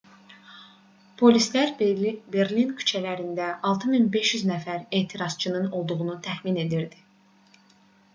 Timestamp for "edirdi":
6.63-7.05